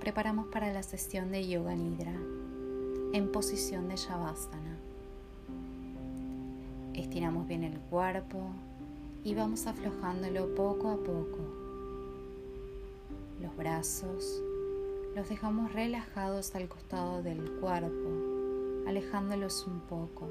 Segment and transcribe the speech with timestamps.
[0.00, 2.12] preparamos para la sesión de Yoga Nidra
[3.12, 4.76] en posición de Shavasana.
[6.94, 8.50] Estiramos bien el cuerpo
[9.24, 11.38] y vamos aflojándolo poco a poco.
[13.40, 14.42] Los brazos
[15.14, 20.28] los dejamos relajados al costado del cuerpo, alejándolos un poco.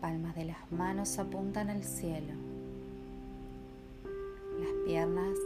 [0.00, 2.34] Palmas de las manos apuntan al cielo.
[4.60, 5.36] Las piernas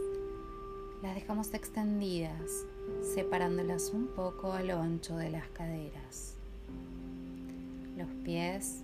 [1.01, 2.65] las dejamos extendidas,
[3.15, 6.35] separándolas un poco a lo ancho de las caderas.
[7.97, 8.81] Los pies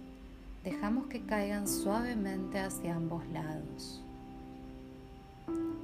[0.63, 4.01] dejamos que caigan suavemente hacia ambos lados.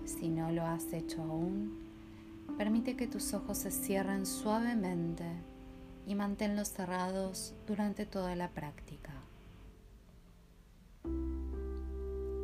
[0.05, 1.77] Si no lo has hecho aún,
[2.57, 5.26] permite que tus ojos se cierren suavemente
[6.07, 9.12] y manténlos cerrados durante toda la práctica.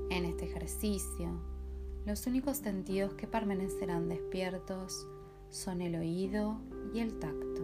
[0.10, 1.57] En este ejercicio,
[2.08, 5.06] los únicos sentidos que permanecerán despiertos
[5.50, 6.58] son el oído
[6.94, 7.62] y el tacto.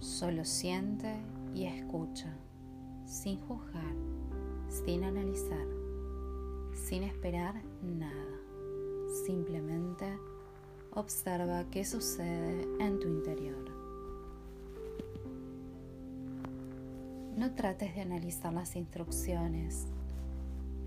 [0.00, 1.16] Solo siente
[1.54, 2.36] y escucha,
[3.06, 3.96] sin juzgar,
[4.68, 5.66] sin analizar,
[6.74, 8.38] sin esperar nada.
[9.24, 10.18] Simplemente
[10.90, 13.64] observa qué sucede en tu interior.
[17.34, 19.86] No trates de analizar las instrucciones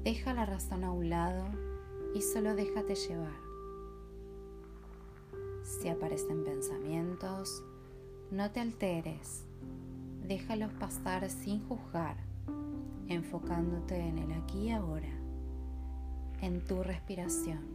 [0.04, 1.46] Deja la razón a un lado
[2.14, 3.48] y solo déjate llevar.
[5.64, 7.64] Si aparecen pensamientos,
[8.32, 9.46] no te alteres,
[10.28, 12.18] déjalos pasar sin juzgar,
[13.08, 15.12] enfocándote en el aquí y ahora,
[16.42, 17.66] en tu respiración,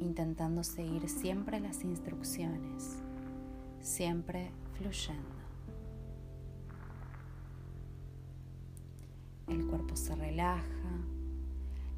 [0.00, 2.98] intentando seguir siempre las instrucciones,
[3.80, 5.37] siempre fluyendo.
[9.48, 10.64] El cuerpo se relaja,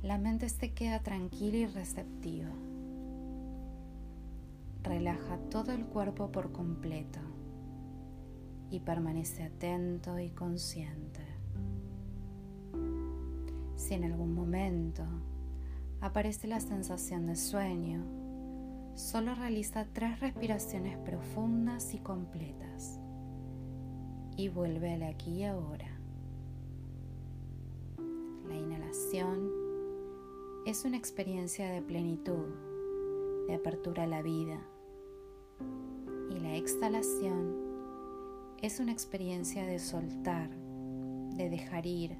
[0.02, 2.50] la mente se queda tranquila y receptiva.
[4.82, 7.20] Relaja todo el cuerpo por completo
[8.70, 11.20] y permanece atento y consciente.
[13.76, 15.04] Si en algún momento
[16.00, 18.04] aparece la sensación de sueño,
[18.94, 23.00] solo realiza tres respiraciones profundas y completas
[24.36, 25.99] y vuelve al aquí y ahora.
[30.66, 32.46] Es una experiencia de plenitud,
[33.48, 34.64] de apertura a la vida.
[36.30, 37.56] Y la exhalación
[38.62, 42.16] es una experiencia de soltar, de dejar ir.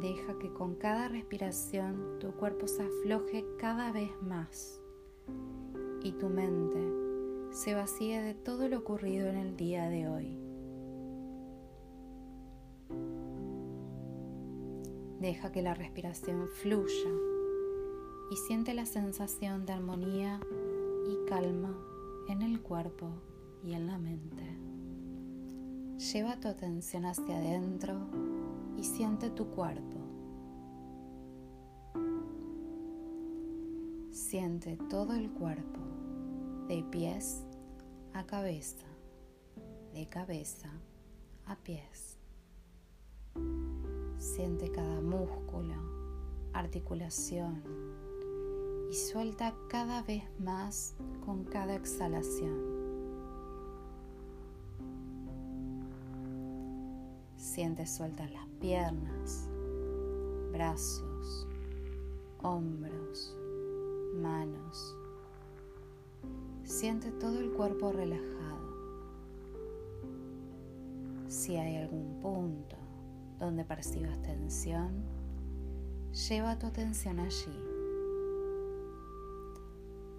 [0.00, 4.80] Deja que con cada respiración tu cuerpo se afloje cada vez más
[6.02, 10.43] y tu mente se vacíe de todo lo ocurrido en el día de hoy.
[15.24, 17.10] Deja que la respiración fluya
[18.30, 20.38] y siente la sensación de armonía
[21.08, 21.74] y calma
[22.28, 23.08] en el cuerpo
[23.64, 24.44] y en la mente.
[26.12, 27.94] Lleva tu atención hacia adentro
[28.76, 29.96] y siente tu cuerpo.
[34.10, 35.80] Siente todo el cuerpo,
[36.68, 37.46] de pies
[38.12, 38.84] a cabeza,
[39.94, 40.68] de cabeza
[41.46, 42.18] a pies.
[44.34, 45.76] Siente cada músculo,
[46.52, 47.62] articulación
[48.90, 52.58] y suelta cada vez más con cada exhalación.
[57.36, 59.48] Siente sueltas las piernas,
[60.50, 61.46] brazos,
[62.42, 63.36] hombros,
[64.20, 64.96] manos.
[66.64, 68.74] Siente todo el cuerpo relajado.
[71.28, 72.83] Si hay algún punto
[73.44, 75.04] donde percibas tensión,
[76.28, 77.58] lleva tu atención allí.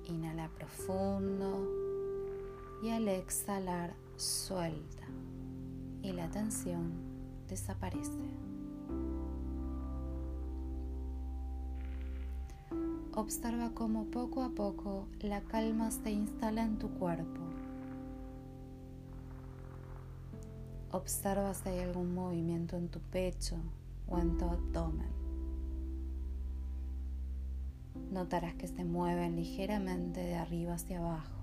[0.06, 1.68] Inhala profundo
[2.84, 5.06] y al exhalar suelta
[6.02, 6.92] y la tensión
[7.48, 8.24] desaparece.
[13.14, 17.45] Observa cómo poco a poco la calma se instala en tu cuerpo
[20.96, 23.58] Observa si hay algún movimiento en tu pecho
[24.08, 25.10] o en tu abdomen.
[28.14, 31.36] Notarás que se mueven ligeramente de arriba hacia abajo.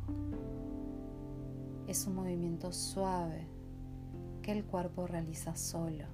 [1.87, 3.47] Es un movimiento suave
[4.41, 6.07] que el cuerpo realiza solo.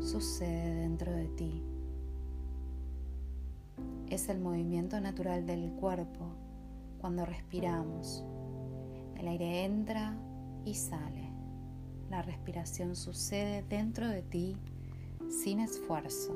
[0.00, 1.62] Sucede dentro de ti.
[4.08, 6.34] Es el movimiento natural del cuerpo
[7.00, 8.24] cuando respiramos.
[9.16, 10.18] El aire entra
[10.64, 11.23] y sale.
[12.14, 14.56] La respiración sucede dentro de ti
[15.28, 16.32] sin esfuerzo,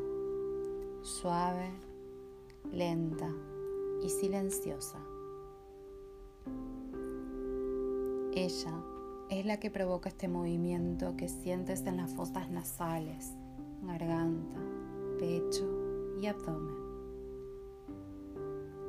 [1.02, 1.70] suave,
[2.72, 3.30] lenta
[4.02, 4.98] y silenciosa.
[8.34, 8.74] Ella
[9.30, 13.36] es la que provoca este movimiento que sientes en las fosas nasales,
[13.82, 14.58] garganta,
[15.20, 15.64] pecho
[16.20, 16.74] y abdomen.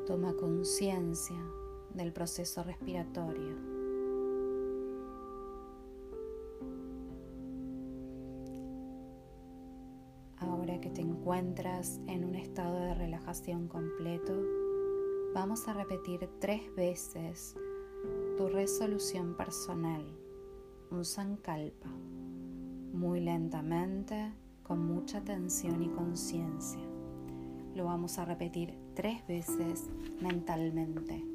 [0.07, 1.38] Toma conciencia
[1.94, 3.69] del proceso respiratorio.
[10.77, 14.33] Que te encuentras en un estado de relajación completo,
[15.33, 17.57] vamos a repetir tres veces
[18.38, 20.06] tu resolución personal,
[20.89, 21.89] un sankalpa,
[22.94, 24.31] muy lentamente,
[24.63, 26.88] con mucha atención y conciencia.
[27.75, 29.89] Lo vamos a repetir tres veces
[30.21, 31.25] mentalmente.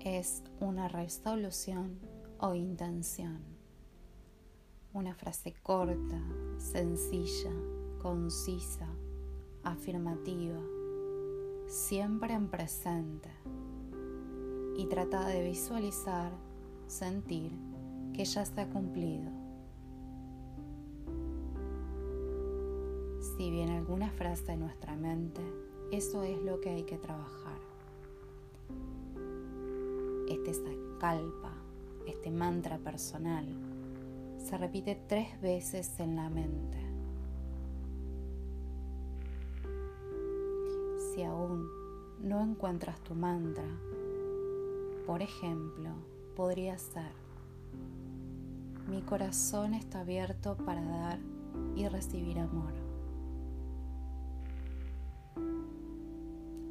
[0.00, 1.98] Es una resolución
[2.38, 3.51] o intención.
[4.94, 6.20] Una frase corta,
[6.58, 7.52] sencilla,
[8.00, 8.86] concisa,
[9.64, 10.60] afirmativa
[11.72, 13.30] siempre en presente
[14.76, 16.30] y trata de visualizar,
[16.86, 17.50] sentir
[18.12, 19.30] que ya se ha cumplido.
[23.36, 25.40] Si viene alguna frase en nuestra mente,
[25.90, 27.58] eso es lo que hay que trabajar.
[30.28, 30.52] Este
[30.98, 31.54] calpa,
[32.06, 33.46] este mantra personal,
[34.44, 36.92] se repite tres veces en la mente.
[41.14, 41.68] si aún
[42.22, 43.66] no encuentras tu mantra,
[45.06, 45.90] por ejemplo,
[46.34, 47.12] podría ser,
[48.88, 51.18] mi corazón está abierto para dar
[51.76, 52.72] y recibir amor.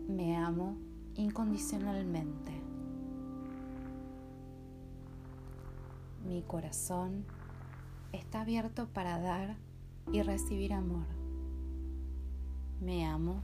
[0.07, 0.75] Me amo
[1.15, 2.51] incondicionalmente.
[6.27, 7.25] Mi corazón
[8.11, 9.55] está abierto para dar
[10.11, 11.05] y recibir amor.
[12.79, 13.41] Me amo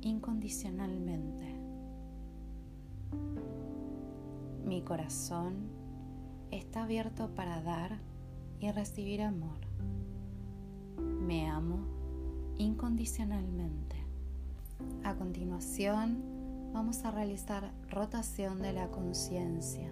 [0.00, 1.54] incondicionalmente.
[4.64, 5.68] Mi corazón
[6.50, 7.98] está abierto para dar
[8.60, 9.58] y recibir amor.
[10.98, 11.80] Me amo
[12.58, 13.96] incondicionalmente.
[15.04, 16.22] A continuación,
[16.72, 19.90] vamos a realizar rotación de la conciencia.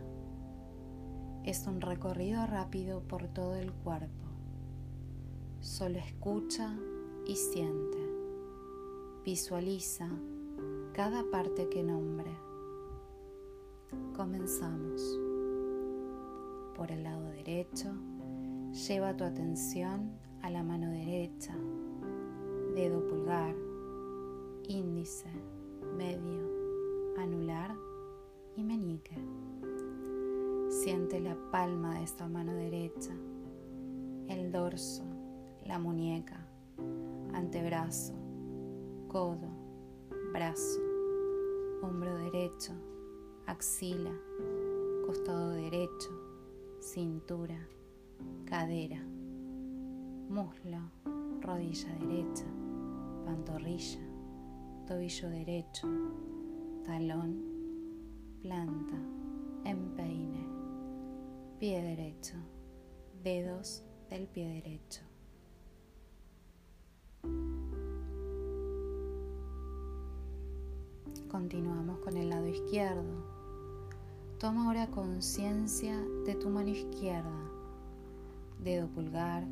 [1.46, 4.26] Es un recorrido rápido por todo el cuerpo.
[5.60, 6.76] Solo escucha
[7.24, 7.98] y siente.
[9.24, 10.10] Visualiza
[10.92, 12.32] cada parte que nombre.
[14.16, 15.00] Comenzamos.
[16.74, 17.94] Por el lado derecho,
[18.88, 21.54] lleva tu atención a la mano derecha,
[22.74, 23.54] dedo pulgar,
[24.66, 25.30] índice,
[25.96, 26.42] medio,
[27.16, 27.72] anular
[28.56, 29.16] y meñique.
[30.86, 33.10] Siente la palma de esta mano derecha,
[34.28, 35.02] el dorso,
[35.64, 36.46] la muñeca,
[37.34, 38.14] antebrazo,
[39.08, 39.48] codo,
[40.32, 40.78] brazo,
[41.82, 42.72] hombro derecho,
[43.46, 44.12] axila,
[45.04, 46.08] costado derecho,
[46.78, 47.58] cintura,
[48.44, 49.02] cadera,
[50.28, 50.78] muslo,
[51.40, 52.46] rodilla derecha,
[53.24, 54.06] pantorrilla,
[54.86, 55.88] tobillo derecho,
[56.84, 57.42] talón,
[58.40, 58.94] planta,
[59.64, 60.55] empeine,
[61.58, 62.34] pie derecho,
[63.22, 65.00] dedos del pie derecho.
[71.30, 73.24] Continuamos con el lado izquierdo.
[74.38, 77.50] Toma ahora conciencia de tu mano izquierda,
[78.62, 79.44] dedo pulgar,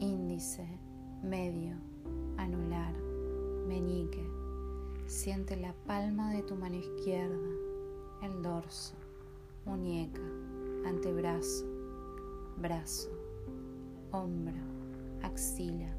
[0.00, 0.66] índice,
[1.22, 1.76] medio,
[2.38, 2.94] anular,
[3.68, 4.26] meñique.
[5.06, 7.50] Siente la palma de tu mano izquierda,
[8.22, 8.94] el dorso,
[9.66, 10.22] muñeca,
[10.86, 11.64] antebrazo,
[12.56, 13.10] brazo,
[14.10, 14.60] hombro,
[15.22, 15.94] axila,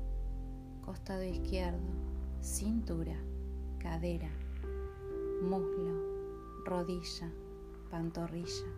[0.85, 1.79] costado izquierdo,
[2.41, 3.15] cintura,
[3.79, 4.29] cadera
[5.43, 7.29] muslo, rodilla,
[7.91, 8.71] pantorrilla,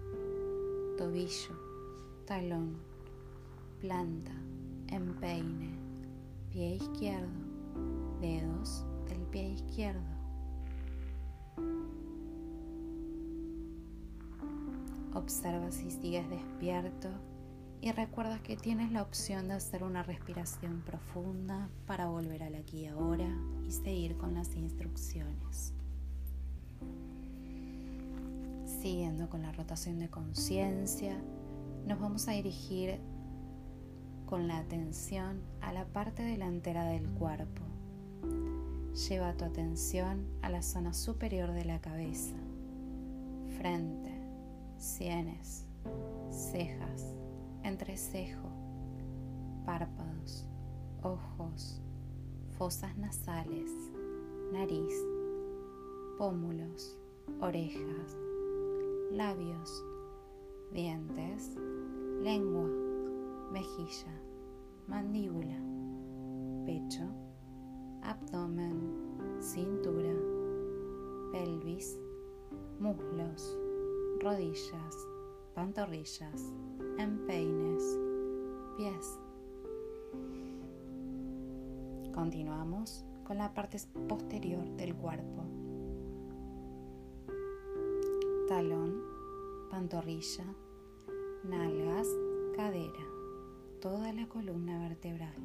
[0.97, 1.53] tobillo,
[2.25, 2.75] talón,
[3.79, 4.31] planta,
[4.87, 5.77] empeine,
[6.51, 7.29] pie izquierdo,
[8.19, 10.14] dedos del pie izquierdo.
[15.25, 17.09] Observa si sigues despierto
[17.81, 22.81] y recuerda que tienes la opción de hacer una respiración profunda para volver al aquí
[22.81, 23.35] y ahora
[23.67, 25.73] y seguir con las instrucciones.
[28.67, 31.19] Siguiendo con la rotación de conciencia,
[31.87, 32.99] nos vamos a dirigir
[34.27, 37.63] con la atención a la parte delantera del cuerpo.
[39.09, 42.35] Lleva tu atención a la zona superior de la cabeza,
[43.57, 44.14] frente,
[44.77, 45.65] sienes,
[46.29, 47.15] cejas,
[47.63, 48.49] entrecejo,
[49.65, 50.45] párpados,
[51.01, 51.81] ojos,
[52.57, 53.71] fosas nasales,
[54.51, 54.93] nariz,
[56.17, 56.97] pómulos,
[57.41, 58.17] orejas,
[59.11, 59.83] labios,
[60.71, 61.55] dientes,
[62.21, 62.69] lengua,
[63.51, 64.21] mejilla,
[64.87, 65.57] mandíbula,
[66.65, 67.07] pecho,
[68.01, 70.13] abdomen, cintura,
[71.31, 71.97] pelvis,
[72.79, 73.57] muslos,
[74.25, 75.07] rodillas,
[75.53, 76.51] pantorrillas,
[76.97, 77.83] empeines,
[78.75, 79.19] pies.
[82.11, 83.77] Continuamos con la parte
[84.07, 85.43] posterior del cuerpo.
[88.47, 88.99] Talón,
[89.69, 90.45] pantorrilla,
[91.43, 92.07] nalgas,
[92.55, 93.05] cadera,
[93.79, 95.39] toda la columna vertebral,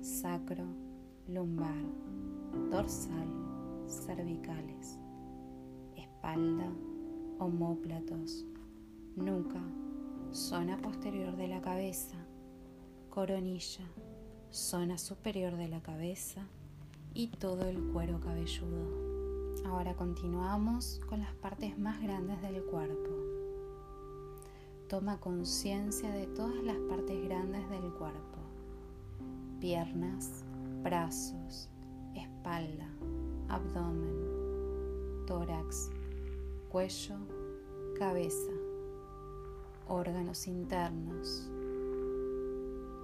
[0.00, 0.64] sacro,
[1.28, 1.84] lumbar,
[2.70, 3.28] dorsal,
[3.86, 4.98] cervicales,
[5.94, 6.72] espalda,
[7.40, 8.44] homóplatos,
[9.16, 9.62] nuca,
[10.30, 12.16] zona posterior de la cabeza,
[13.08, 13.84] coronilla,
[14.50, 16.46] zona superior de la cabeza
[17.14, 19.64] y todo el cuero cabelludo.
[19.64, 23.10] Ahora continuamos con las partes más grandes del cuerpo.
[24.88, 28.38] Toma conciencia de todas las partes grandes del cuerpo.
[29.60, 30.44] Piernas,
[30.82, 31.70] brazos,
[32.14, 32.88] espalda,
[33.48, 35.90] abdomen, tórax,
[36.70, 37.16] cuello,
[38.00, 38.50] cabeza,
[39.86, 41.50] órganos internos.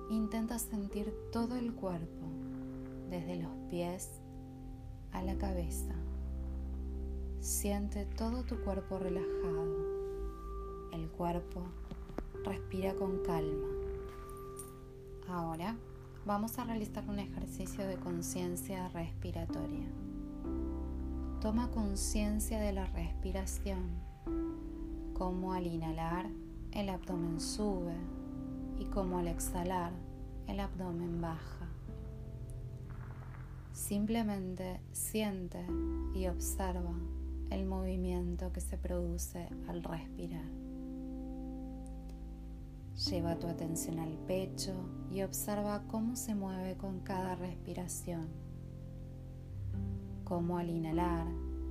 [0.08, 2.26] Intenta sentir todo el cuerpo,
[3.10, 4.22] desde los pies
[5.12, 5.92] a la cabeza.
[7.40, 9.66] Siente todo tu cuerpo relajado.
[10.94, 11.60] El cuerpo
[12.42, 13.68] respira con calma.
[15.28, 15.76] Ahora
[16.24, 19.90] vamos a realizar un ejercicio de conciencia respiratoria.
[21.42, 24.15] Toma conciencia de la respiración,
[25.16, 26.26] como al inhalar
[26.72, 27.96] el abdomen sube
[28.78, 29.92] y como al exhalar
[30.46, 31.70] el abdomen baja.
[33.72, 35.64] Simplemente siente
[36.14, 36.92] y observa
[37.48, 40.50] el movimiento que se produce al respirar.
[43.08, 44.74] Lleva tu atención al pecho
[45.10, 48.28] y observa cómo se mueve con cada respiración.
[50.24, 51.26] Cómo al inhalar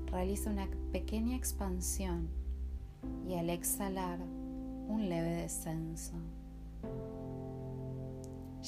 [0.08, 2.45] realiza una pequeña expansión
[3.28, 4.20] y al exhalar
[4.88, 6.14] un leve descenso.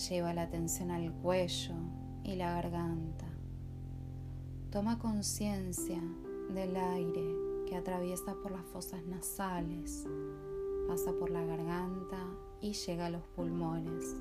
[0.10, 1.75] Lleva la atención al cuello
[2.24, 3.25] y la garganta.
[4.72, 6.01] Toma conciencia
[6.53, 7.36] del aire
[7.67, 10.08] que atraviesa por las fosas nasales,
[10.88, 12.17] pasa por la garganta
[12.62, 14.15] y llega a los pulmones.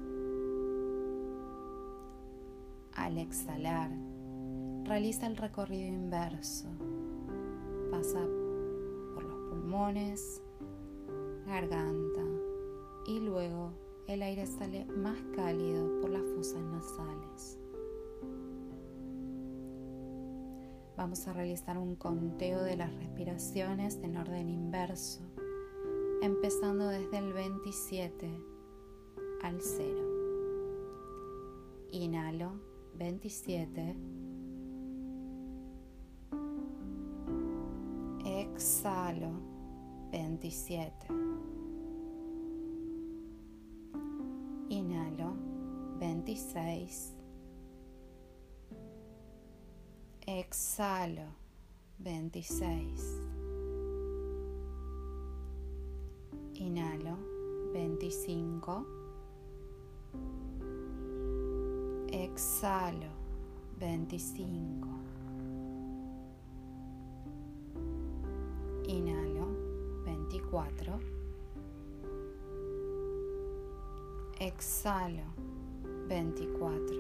[2.95, 3.91] Al exhalar,
[4.85, 6.69] realiza el recorrido inverso,
[7.91, 8.21] pasa
[9.57, 10.43] pulmones,
[11.47, 12.23] garganta
[13.07, 13.73] y luego
[14.07, 17.59] el aire sale más cálido por las fosas nasales.
[20.97, 25.23] Vamos a realizar un conteo de las respiraciones en orden inverso,
[26.23, 28.31] empezando desde el 27
[29.43, 29.95] al 0.
[31.93, 32.53] Inhalo
[32.95, 33.97] 27.
[40.37, 40.93] 27.
[44.69, 45.35] Inhalo
[45.99, 47.15] 26.
[50.27, 51.29] Exhalo
[51.99, 53.21] 26.
[56.55, 57.17] Inhalo
[57.73, 58.85] 25.
[62.13, 63.11] Exhalo
[63.79, 64.87] 25.
[68.89, 69.26] Inhalo
[70.31, 70.99] 24.
[74.39, 75.25] Exhalo
[76.09, 76.97] 24.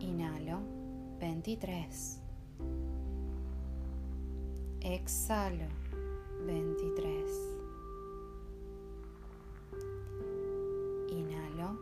[0.00, 0.60] Inhalo
[1.18, 2.20] 23.
[4.80, 5.68] Exhalo
[6.46, 7.56] 23.
[11.10, 11.78] Inhalo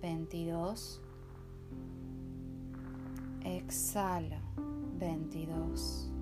[0.00, 1.00] 22.
[3.44, 4.40] Exhalo
[4.98, 6.15] 22.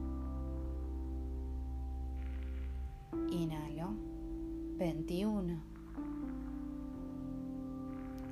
[4.77, 5.61] 21.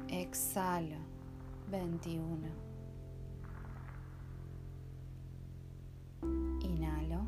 [0.08, 0.98] Exhalo
[1.70, 2.50] 21.
[6.64, 7.26] Inhalo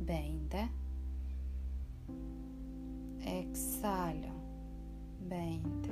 [0.00, 0.70] 20.
[3.20, 4.32] Exhalo
[5.28, 5.90] 20.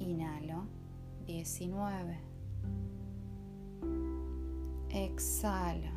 [0.00, 0.66] Inhalo
[1.26, 2.16] 19.
[4.88, 5.92] Exhalo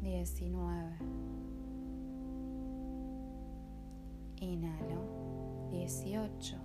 [0.00, 1.33] 19.
[4.44, 5.00] Inhalo
[5.72, 6.58] 18.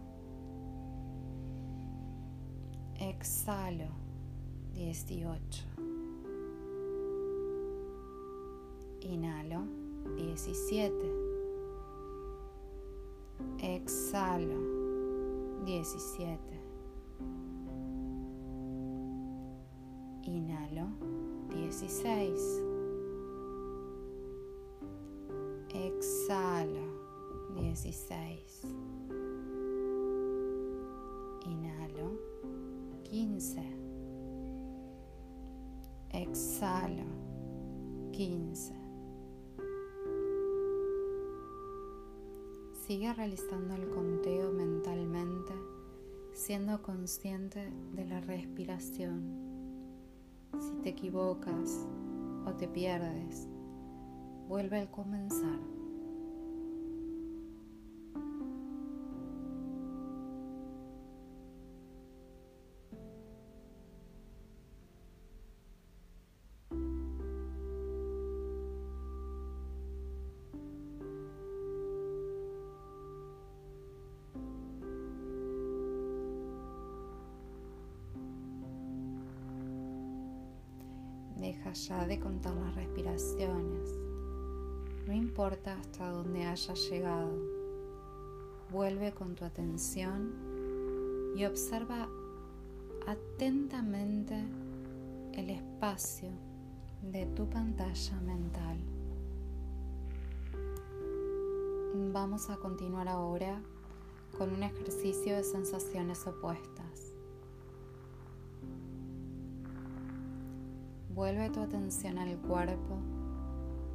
[2.99, 3.87] Exhalo
[4.73, 5.63] 18.
[8.99, 9.61] Inhalo
[10.17, 10.91] 17.
[13.61, 14.59] Exhalo
[15.63, 16.37] 17.
[20.27, 20.87] Inhalo
[21.69, 22.68] 16.
[28.07, 28.63] 16.
[31.45, 32.17] Inhalo
[33.03, 33.61] 15.
[36.11, 37.03] Exhalo
[38.11, 38.73] 15.
[42.87, 45.53] Sigue realizando el conteo mentalmente,
[46.33, 49.49] siendo consciente de la respiración.
[50.57, 51.85] Si te equivocas
[52.45, 53.47] o te pierdes,
[54.47, 55.78] vuelve al comenzar.
[81.89, 83.97] De contar las respiraciones.
[85.07, 87.31] No importa hasta dónde hayas llegado.
[88.71, 90.33] Vuelve con tu atención
[91.35, 92.07] y observa
[93.07, 94.39] atentamente
[95.33, 96.29] el espacio
[97.01, 98.77] de tu pantalla mental.
[102.13, 103.59] Vamos a continuar ahora
[104.37, 106.78] con un ejercicio de sensaciones opuestas.
[111.13, 112.97] Vuelve tu atención al cuerpo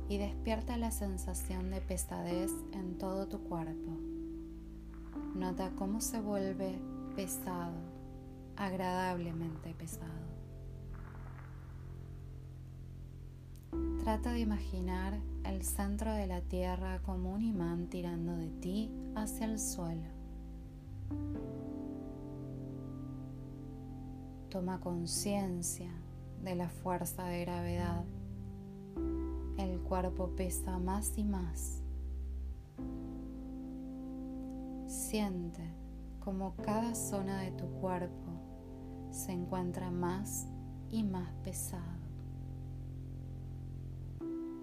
[0.08, 3.92] y despierta la sensación de pesadez en todo tu cuerpo.
[5.34, 6.78] Nota cómo se vuelve
[7.14, 7.76] pesado,
[8.56, 10.34] agradablemente pesado.
[14.02, 19.46] Trata de imaginar el centro de la tierra como un imán tirando de ti hacia
[19.46, 20.08] el suelo.
[24.50, 25.90] Toma conciencia
[26.44, 28.04] de la fuerza de gravedad.
[29.56, 31.80] El cuerpo pesa más y más.
[34.86, 35.62] Siente
[36.20, 38.32] como cada zona de tu cuerpo
[39.10, 40.46] se encuentra más
[40.90, 41.82] y más pesado.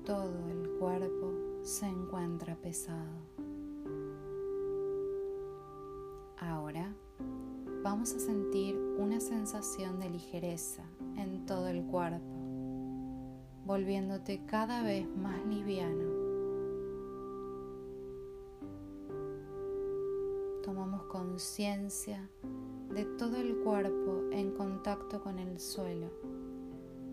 [0.05, 3.31] Todo el cuerpo se encuentra pesado.
[6.37, 6.93] Ahora
[7.83, 10.83] vamos a sentir una sensación de ligereza
[11.17, 12.25] en todo el cuerpo,
[13.65, 16.09] volviéndote cada vez más liviano.
[20.63, 22.29] Tomamos conciencia
[22.93, 26.11] de todo el cuerpo en contacto con el suelo,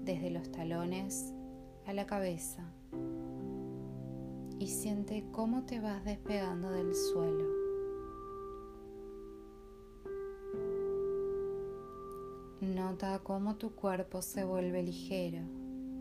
[0.04, 1.34] desde los talones
[1.86, 2.64] a la cabeza,
[4.58, 7.57] y siente cómo te vas despegando del suelo.
[12.60, 15.44] Nota cómo tu cuerpo se vuelve ligero,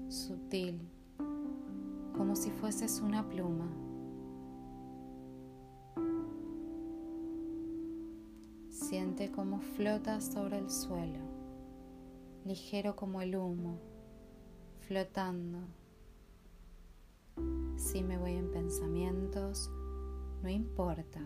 [0.09, 0.81] sutil,
[2.17, 3.67] como si fueses una pluma.
[8.71, 11.19] Siente cómo flotas sobre el suelo,
[12.43, 13.77] ligero como el humo,
[14.79, 15.59] flotando.
[17.75, 19.69] Si me voy en pensamientos,
[20.41, 21.21] no importa,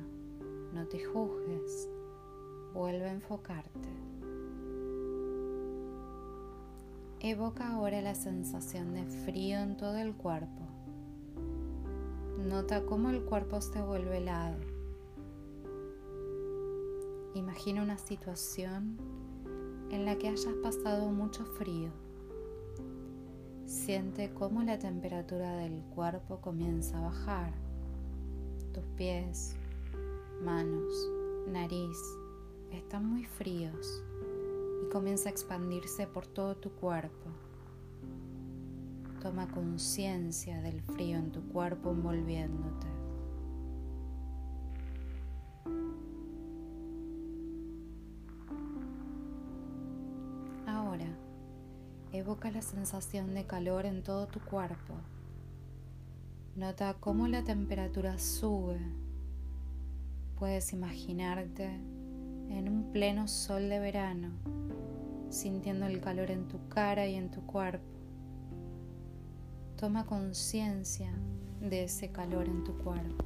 [0.74, 1.88] no te juzgues,
[2.74, 4.01] vuelve a enfocarte.
[7.24, 10.64] Evoca ahora la sensación de frío en todo el cuerpo.
[12.40, 14.58] Nota cómo el cuerpo se vuelve helado.
[17.36, 18.98] Imagina una situación
[19.92, 21.92] en la que hayas pasado mucho frío.
[23.68, 27.54] Siente cómo la temperatura del cuerpo comienza a bajar.
[28.74, 29.56] Tus pies,
[30.44, 30.92] manos,
[31.48, 32.00] nariz
[32.72, 34.04] están muy fríos
[34.92, 37.30] comienza a expandirse por todo tu cuerpo.
[39.22, 42.88] Toma conciencia del frío en tu cuerpo envolviéndote.
[50.68, 51.08] Ahora,
[52.12, 54.96] evoca la sensación de calor en todo tu cuerpo.
[56.58, 58.82] Nota cómo la temperatura sube.
[60.38, 61.68] Puedes imaginarte
[62.50, 64.61] en un pleno sol de verano
[65.32, 67.86] sintiendo el calor en tu cara y en tu cuerpo.
[69.78, 71.12] Toma conciencia
[71.62, 73.26] de ese calor en tu cuerpo.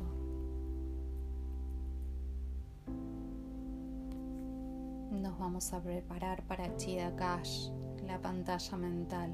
[5.12, 7.70] Nos vamos a preparar para Chida Cash,
[8.06, 9.34] la pantalla mental.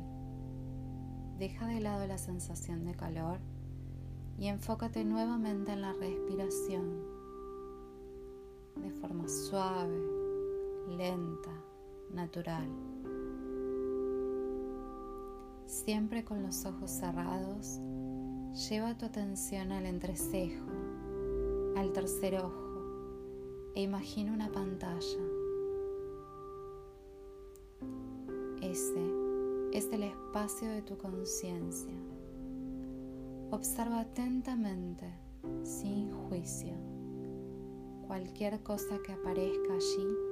[1.38, 3.40] Deja de lado la sensación de calor
[4.38, 7.02] y enfócate nuevamente en la respiración
[8.78, 10.00] de forma suave,
[10.88, 11.52] lenta
[12.14, 12.68] natural.
[15.66, 17.80] Siempre con los ojos cerrados,
[18.70, 20.66] lleva tu atención al entrecejo,
[21.78, 22.62] al tercer ojo
[23.76, 25.20] e imagina una pantalla.
[28.62, 29.02] Ese
[29.72, 31.94] es el espacio de tu conciencia.
[33.52, 35.10] Observa atentamente,
[35.64, 36.74] sin juicio.
[38.08, 40.31] Cualquier cosa que aparezca allí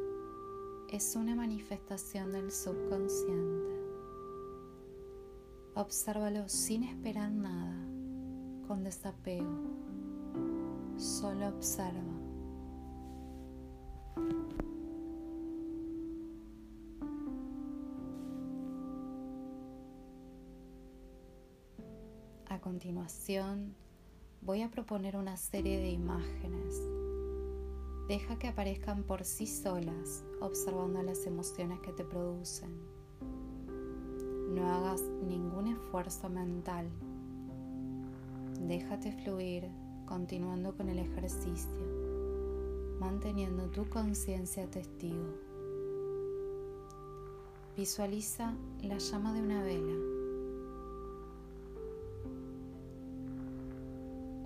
[0.92, 3.70] es una manifestación del subconsciente.
[5.76, 7.78] Obsérvalo sin esperar nada,
[8.68, 9.48] con desapego.
[10.98, 12.02] Solo observa.
[22.48, 23.76] A continuación,
[24.42, 26.99] voy a proponer una serie de imágenes.
[28.10, 32.72] Deja que aparezcan por sí solas, observando las emociones que te producen.
[34.50, 36.90] No hagas ningún esfuerzo mental.
[38.62, 39.70] Déjate fluir
[40.08, 41.86] continuando con el ejercicio,
[43.00, 45.36] manteniendo tu conciencia testigo.
[47.78, 49.94] Visualiza la llama de una vela,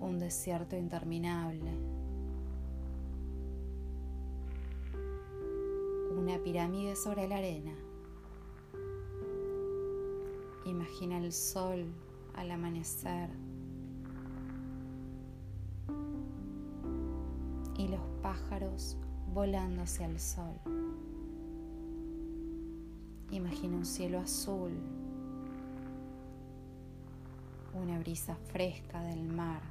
[0.01, 1.71] un desierto interminable,
[6.43, 7.73] pirámide sobre la arena.
[10.65, 11.85] Imagina el sol
[12.35, 13.29] al amanecer
[17.77, 18.97] y los pájaros
[19.33, 20.59] volando hacia el sol.
[23.31, 24.71] Imagina un cielo azul,
[27.73, 29.61] una brisa fresca del mar.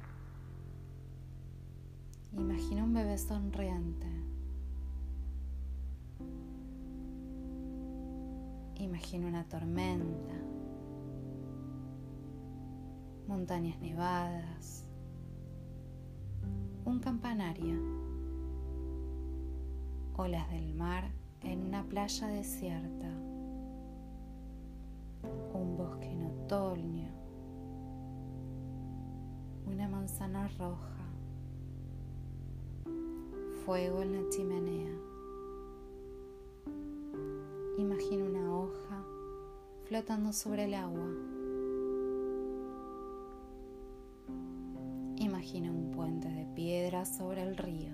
[2.33, 4.32] Imagina un bebé sonriente.
[8.83, 10.33] Imagina una tormenta.
[13.29, 14.85] Montañas nevadas,
[16.83, 17.79] un campanario,
[20.17, 21.09] olas del mar
[21.43, 23.07] en una playa desierta,
[25.53, 27.09] un bosque en otoño,
[29.65, 31.05] una manzana roja,
[33.65, 35.12] fuego en la chimenea.
[37.77, 39.03] Imagina una hoja
[39.85, 41.07] flotando sobre el agua.
[45.17, 47.93] Imagina un puente de piedra sobre el río.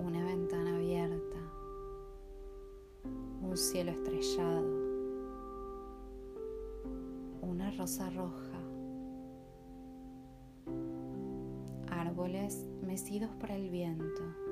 [0.00, 1.38] Una ventana abierta.
[3.42, 4.66] Un cielo estrellado.
[7.42, 8.58] Una rosa roja.
[11.90, 14.45] Árboles mecidos por el viento.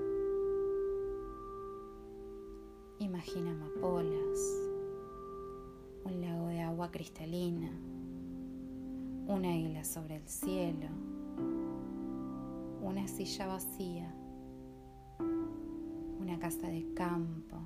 [3.26, 4.38] Imagina amapolas,
[6.04, 7.70] un lago de agua cristalina,
[9.26, 10.88] una isla sobre el cielo,
[12.82, 14.14] una silla vacía,
[16.20, 17.56] una casa de campo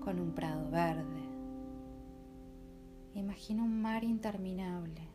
[0.00, 1.22] con un prado verde.
[3.14, 5.08] Imagina un mar interminable.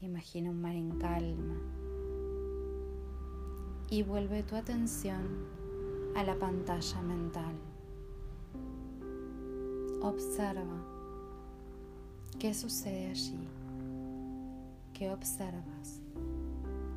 [0.00, 1.54] Imagina un mar en calma.
[3.90, 5.63] Y vuelve tu atención
[6.14, 7.54] a la pantalla mental.
[10.02, 10.94] Observa
[12.38, 13.48] ¿Qué sucede allí?
[14.92, 16.02] ¿Qué observas?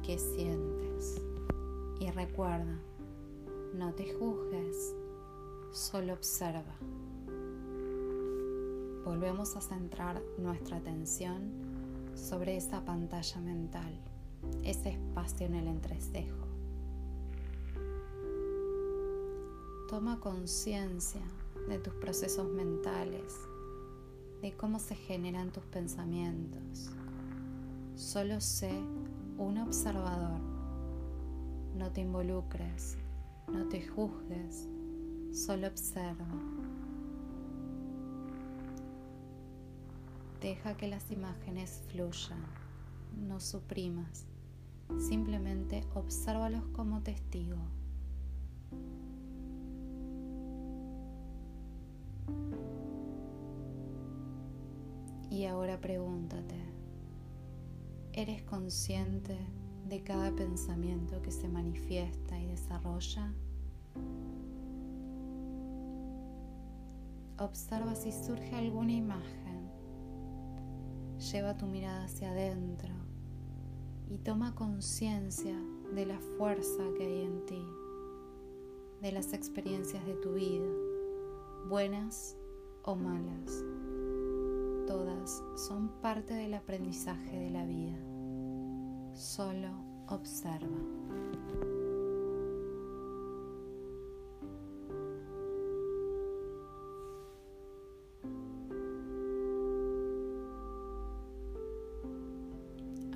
[0.03, 1.21] ¿Qué sientes?
[2.01, 2.77] Y recuerda,
[3.73, 4.93] no te juzgues,
[5.71, 6.75] solo observa.
[9.05, 11.51] Volvemos a centrar nuestra atención
[12.13, 13.97] sobre esa pantalla mental,
[14.63, 16.46] ese espacio en el entrecejo.
[19.87, 21.21] Toma conciencia
[21.69, 23.33] de tus procesos mentales
[24.41, 26.89] de cómo se generan tus pensamientos.
[27.95, 28.69] Solo sé
[29.37, 30.41] un observador.
[31.73, 32.97] No te involucres,
[33.47, 34.67] no te juzgues,
[35.31, 36.27] solo observa.
[40.41, 42.43] Deja que las imágenes fluyan,
[43.25, 44.25] no suprimas,
[44.99, 47.57] simplemente obsérvalos como testigo.
[55.29, 56.55] Y ahora pregúntate,
[58.13, 59.37] ¿eres consciente
[59.87, 63.33] de cada pensamiento que se manifiesta y desarrolla.
[67.39, 69.69] Observa si surge alguna imagen.
[71.31, 72.93] Lleva tu mirada hacia adentro
[74.09, 75.55] y toma conciencia
[75.93, 77.65] de la fuerza que hay en ti,
[79.01, 80.67] de las experiencias de tu vida,
[81.67, 82.37] buenas
[82.83, 83.63] o malas.
[84.87, 87.97] Todas son parte del aprendizaje de la vida.
[89.13, 89.67] Solo
[90.07, 90.77] observa.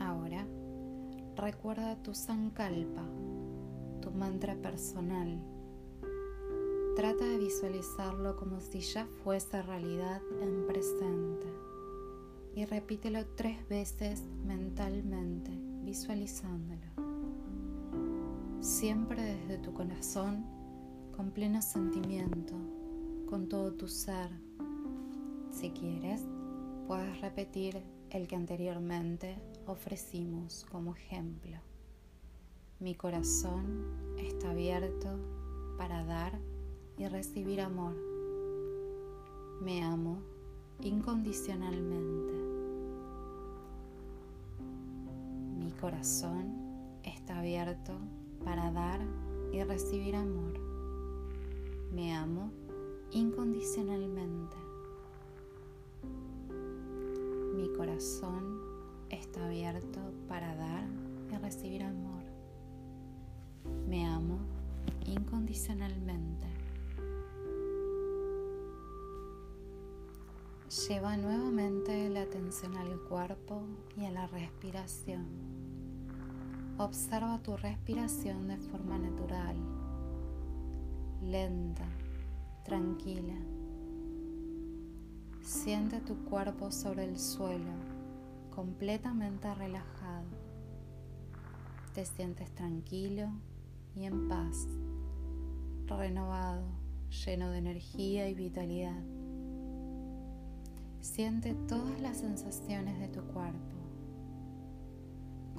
[0.02, 0.46] Ahora
[1.38, 3.06] recuerda tu sankalpa,
[4.02, 5.40] tu mantra personal
[6.96, 11.48] Trata de visualizarlo como si ya fuese realidad en presente
[12.54, 15.52] y repítelo tres veces mentalmente,
[15.86, 16.82] visualizándolo.
[18.60, 20.46] Siempre desde tu corazón,
[21.16, 22.56] con pleno sentimiento,
[23.30, 24.30] con todo tu ser.
[25.50, 26.26] Si quieres,
[26.88, 31.58] puedes repetir el que anteriormente ofrecimos como ejemplo.
[32.80, 33.86] Mi corazón
[34.18, 35.18] está abierto
[35.78, 36.38] para dar
[36.98, 37.96] y recibir amor.
[39.62, 40.22] Me amo
[40.82, 42.34] incondicionalmente.
[45.58, 46.56] Mi corazón
[47.04, 47.94] está abierto
[48.44, 49.02] para dar
[49.52, 50.60] y recibir amor.
[51.94, 52.52] Me amo
[53.12, 54.58] incondicionalmente.
[57.56, 58.62] Mi corazón
[59.10, 60.86] está abierto para dar
[61.32, 62.24] y recibir amor.
[63.88, 64.40] Me amo
[65.06, 66.51] incondicionalmente.
[70.72, 73.64] Lleva nuevamente la atención al cuerpo
[73.98, 75.28] y a la respiración.
[76.78, 79.58] Observa tu respiración de forma natural,
[81.22, 81.86] lenta,
[82.64, 83.36] tranquila.
[85.42, 87.74] Siente tu cuerpo sobre el suelo,
[88.56, 90.30] completamente relajado.
[91.94, 93.28] Te sientes tranquilo
[93.94, 94.70] y en paz,
[95.86, 96.64] renovado,
[97.26, 99.21] lleno de energía y vitalidad.
[101.02, 103.58] Siente todas las sensaciones de tu cuerpo.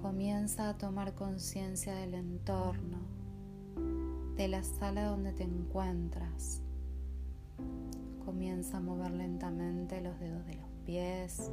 [0.00, 2.98] Comienza a tomar conciencia del entorno,
[4.36, 6.62] de la sala donde te encuentras.
[8.24, 11.50] Comienza a mover lentamente los dedos de los pies,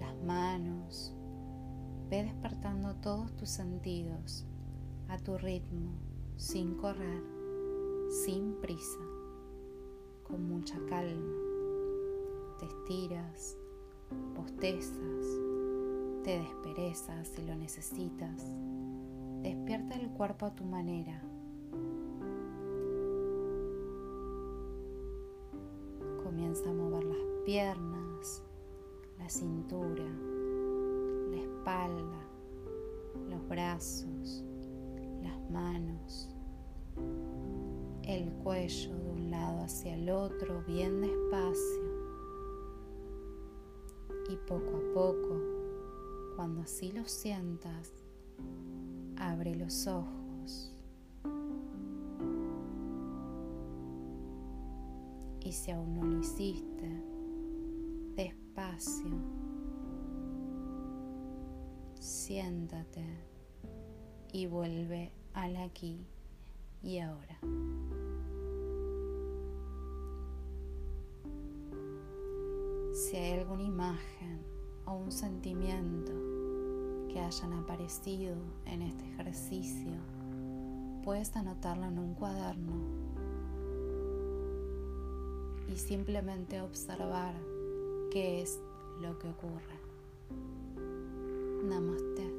[0.00, 1.14] las manos.
[2.08, 4.46] Ve despertando todos tus sentidos
[5.08, 5.92] a tu ritmo,
[6.36, 7.22] sin correr,
[8.24, 8.98] sin prisa,
[10.24, 11.49] con mucha calma
[12.60, 13.56] te estiras,
[14.36, 15.26] postezas,
[16.22, 18.54] te desperezas si lo necesitas.
[19.42, 21.22] Despierta el cuerpo a tu manera.
[26.22, 28.42] Comienza a mover las piernas,
[29.18, 30.04] la cintura,
[31.30, 32.28] la espalda,
[33.30, 34.44] los brazos,
[35.22, 36.28] las manos,
[38.02, 41.89] el cuello de un lado hacia el otro bien despacio
[44.30, 45.40] y poco a poco,
[46.36, 47.92] cuando así lo sientas,
[49.16, 50.72] abre los ojos.
[55.40, 57.02] Y si aún no lo hiciste,
[58.14, 59.10] despacio,
[61.98, 63.04] siéntate
[64.32, 66.06] y vuelve al aquí
[66.84, 67.40] y ahora.
[73.10, 74.38] si hay alguna imagen
[74.86, 76.12] o un sentimiento
[77.08, 79.94] que hayan aparecido en este ejercicio,
[81.02, 82.72] puedes anotarlo en un cuaderno
[85.68, 87.34] y simplemente observar
[88.12, 88.60] qué es
[89.00, 89.80] lo que ocurre.
[91.64, 92.29] Namaste.